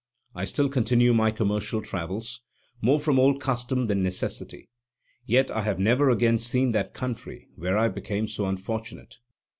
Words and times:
I 0.33 0.45
still 0.45 0.67
continue 0.67 1.13
my 1.13 1.29
commercial 1.29 1.79
travels, 1.79 2.41
more 2.81 2.99
from 2.99 3.19
old 3.19 3.39
custom 3.39 3.85
than 3.85 4.01
necessity, 4.01 4.67
yet 5.27 5.51
I 5.51 5.61
have 5.61 5.77
never 5.77 6.09
again 6.09 6.39
seen 6.39 6.71
that 6.71 6.95
country 6.95 7.49
where 7.55 7.77
I 7.77 7.87
became 7.87 8.27
so 8.27 8.47
unfortunate. 8.47 9.17